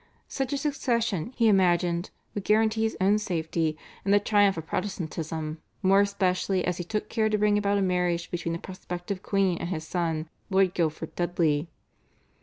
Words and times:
Such 0.27 0.51
a 0.51 0.57
succession, 0.57 1.31
he 1.35 1.47
imagined, 1.47 2.09
would 2.33 2.43
guarantee 2.43 2.81
his 2.81 2.97
own 2.99 3.19
safety 3.19 3.77
and 4.03 4.11
the 4.11 4.19
triumph 4.19 4.57
of 4.57 4.65
Protestantism, 4.65 5.61
more 5.83 6.01
especially 6.01 6.65
as 6.65 6.77
he 6.79 6.83
took 6.83 7.07
care 7.07 7.29
to 7.29 7.37
bring 7.37 7.55
about 7.55 7.77
a 7.77 7.83
marriage 7.83 8.31
between 8.31 8.53
the 8.53 8.57
prospective 8.57 9.21
queen 9.21 9.59
and 9.59 9.69
his 9.69 9.85
son, 9.85 10.27
Lord 10.49 10.73
Guildford 10.73 11.13
Dudley. 11.13 11.69